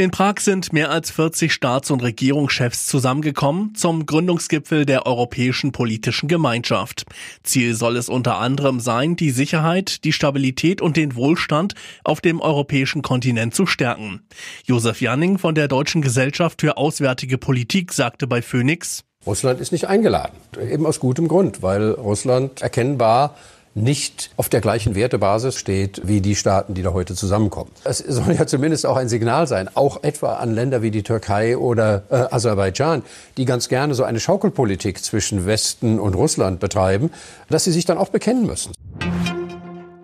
[0.00, 6.28] In Prag sind mehr als 40 Staats- und Regierungschefs zusammengekommen zum Gründungsgipfel der Europäischen Politischen
[6.28, 7.04] Gemeinschaft.
[7.42, 11.74] Ziel soll es unter anderem sein, die Sicherheit, die Stabilität und den Wohlstand
[12.04, 14.22] auf dem europäischen Kontinent zu stärken.
[14.64, 19.88] Josef Janning von der Deutschen Gesellschaft für Auswärtige Politik sagte bei Phoenix, Russland ist nicht
[19.88, 20.36] eingeladen.
[20.60, 23.34] Eben aus gutem Grund, weil Russland erkennbar
[23.82, 27.70] nicht auf der gleichen Wertebasis steht wie die Staaten, die da heute zusammenkommen.
[27.84, 31.56] Es soll ja zumindest auch ein Signal sein, auch etwa an Länder wie die Türkei
[31.56, 33.02] oder äh, Aserbaidschan,
[33.36, 37.10] die ganz gerne so eine Schaukelpolitik zwischen Westen und Russland betreiben,
[37.48, 38.72] dass sie sich dann auch bekennen müssen.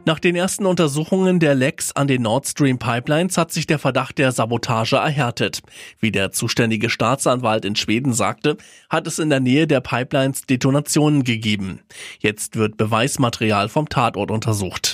[0.06, 4.18] Nach den ersten Untersuchungen der Lecks an den Nord Stream Pipelines hat sich der Verdacht
[4.18, 5.62] der Sabotage erhärtet.
[5.98, 8.58] Wie der zuständige Staatsanwalt in Schweden sagte,
[8.90, 11.80] hat es in der Nähe der Pipelines Detonationen gegeben.
[12.18, 14.93] Jetzt wird Beweismaterial vom Tatort untersucht.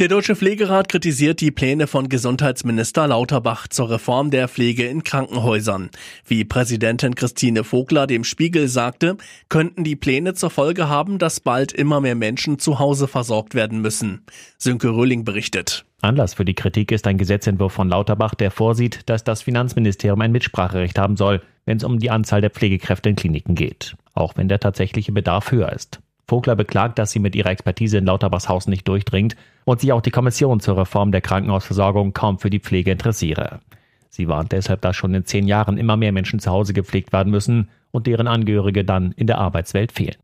[0.00, 5.90] Der Deutsche Pflegerat kritisiert die Pläne von Gesundheitsminister Lauterbach zur Reform der Pflege in Krankenhäusern.
[6.26, 9.16] Wie Präsidentin Christine Vogler dem Spiegel sagte,
[9.48, 13.82] könnten die Pläne zur Folge haben, dass bald immer mehr Menschen zu Hause versorgt werden
[13.82, 14.26] müssen.
[14.58, 15.84] Sönke Röhling berichtet.
[16.00, 20.32] Anlass für die Kritik ist ein Gesetzentwurf von Lauterbach, der vorsieht, dass das Finanzministerium ein
[20.32, 24.48] Mitspracherecht haben soll, wenn es um die Anzahl der Pflegekräfte in Kliniken geht, auch wenn
[24.48, 26.00] der tatsächliche Bedarf höher ist.
[26.26, 30.00] Vogler beklagt, dass sie mit ihrer Expertise in Lauterbachs Haus nicht durchdringt und sich auch
[30.00, 33.60] die Kommission zur Reform der Krankenhausversorgung kaum für die Pflege interessiere.
[34.08, 37.30] Sie warnt deshalb, dass schon in zehn Jahren immer mehr Menschen zu Hause gepflegt werden
[37.30, 40.16] müssen und deren Angehörige dann in der Arbeitswelt fehlen.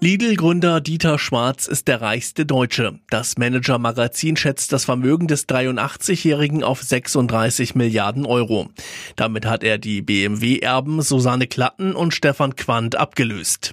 [0.00, 3.00] Lidl-Gründer Dieter Schwarz ist der reichste Deutsche.
[3.08, 8.68] Das Manager-Magazin schätzt das Vermögen des 83-Jährigen auf 36 Milliarden Euro.
[9.16, 13.72] Damit hat er die BMW-Erben Susanne Klatten und Stefan Quandt abgelöst.